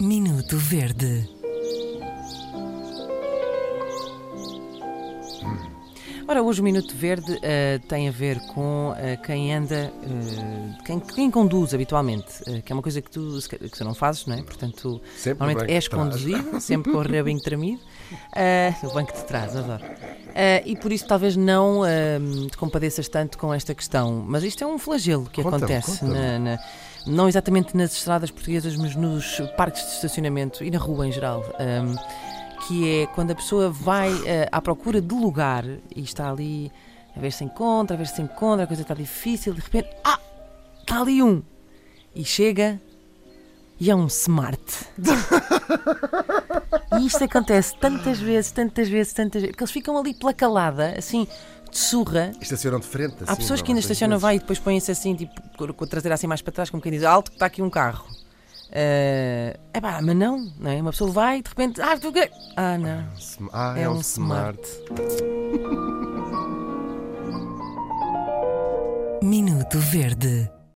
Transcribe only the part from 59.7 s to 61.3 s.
pá, mas não, não é? Uma pessoa